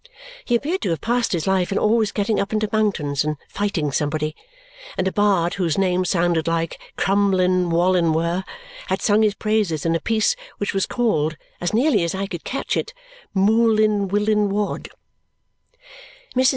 He 0.45 0.55
appeared 0.55 0.81
to 0.81 0.89
have 0.89 0.99
passed 0.99 1.31
his 1.31 1.45
life 1.45 1.71
in 1.71 1.77
always 1.77 2.11
getting 2.11 2.39
up 2.39 2.51
into 2.51 2.67
mountains 2.71 3.23
and 3.23 3.37
fighting 3.47 3.91
somebody; 3.91 4.35
and 4.97 5.07
a 5.07 5.11
bard 5.11 5.53
whose 5.53 5.77
name 5.77 6.05
sounded 6.05 6.47
like 6.47 6.79
Crumlinwallinwer 6.97 8.43
had 8.87 8.99
sung 9.03 9.21
his 9.21 9.35
praises 9.35 9.85
in 9.85 9.93
a 9.93 9.99
piece 9.99 10.35
which 10.57 10.73
was 10.73 10.87
called, 10.87 11.37
as 11.61 11.71
nearly 11.71 12.03
as 12.03 12.15
I 12.15 12.25
could 12.25 12.43
catch 12.43 12.75
it, 12.75 12.95
Mewlinnwillinwodd. 13.35 14.87
Mrs. 16.35 16.49